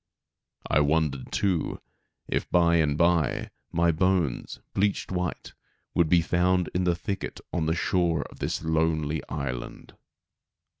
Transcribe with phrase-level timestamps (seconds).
[0.67, 1.79] I wondered too,
[2.27, 5.53] if bye and bye my bones, bleached white,
[5.93, 9.95] would be found in the thicket on the shore of this lonely island.